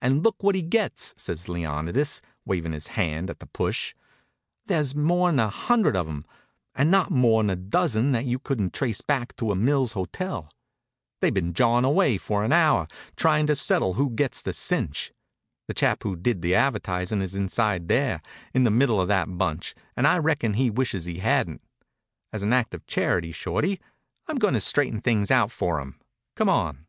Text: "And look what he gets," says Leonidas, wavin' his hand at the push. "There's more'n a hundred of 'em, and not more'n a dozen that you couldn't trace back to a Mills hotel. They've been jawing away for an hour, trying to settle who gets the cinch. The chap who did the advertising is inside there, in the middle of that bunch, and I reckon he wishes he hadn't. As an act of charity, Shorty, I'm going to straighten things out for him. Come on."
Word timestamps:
"And 0.00 0.24
look 0.24 0.42
what 0.42 0.56
he 0.56 0.62
gets," 0.62 1.14
says 1.16 1.48
Leonidas, 1.48 2.20
wavin' 2.44 2.72
his 2.72 2.88
hand 2.98 3.30
at 3.30 3.38
the 3.38 3.46
push. 3.46 3.94
"There's 4.66 4.96
more'n 4.96 5.38
a 5.38 5.48
hundred 5.50 5.94
of 5.96 6.08
'em, 6.08 6.24
and 6.74 6.90
not 6.90 7.12
more'n 7.12 7.48
a 7.48 7.54
dozen 7.54 8.10
that 8.10 8.24
you 8.24 8.40
couldn't 8.40 8.72
trace 8.74 9.02
back 9.02 9.36
to 9.36 9.52
a 9.52 9.54
Mills 9.54 9.92
hotel. 9.92 10.50
They've 11.20 11.32
been 11.32 11.54
jawing 11.54 11.84
away 11.84 12.18
for 12.18 12.42
an 12.42 12.52
hour, 12.52 12.88
trying 13.14 13.46
to 13.46 13.54
settle 13.54 13.94
who 13.94 14.10
gets 14.10 14.42
the 14.42 14.52
cinch. 14.52 15.12
The 15.68 15.74
chap 15.74 16.02
who 16.02 16.16
did 16.16 16.42
the 16.42 16.56
advertising 16.56 17.22
is 17.22 17.36
inside 17.36 17.86
there, 17.86 18.20
in 18.52 18.64
the 18.64 18.72
middle 18.72 19.00
of 19.00 19.06
that 19.06 19.38
bunch, 19.38 19.76
and 19.96 20.08
I 20.08 20.18
reckon 20.18 20.54
he 20.54 20.70
wishes 20.70 21.04
he 21.04 21.18
hadn't. 21.20 21.62
As 22.32 22.42
an 22.42 22.52
act 22.52 22.74
of 22.74 22.84
charity, 22.88 23.30
Shorty, 23.30 23.78
I'm 24.26 24.38
going 24.38 24.54
to 24.54 24.60
straighten 24.60 25.00
things 25.00 25.30
out 25.30 25.52
for 25.52 25.80
him. 25.80 26.00
Come 26.34 26.48
on." 26.48 26.86